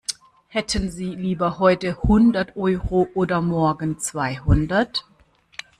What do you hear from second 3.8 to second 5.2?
zweihundert?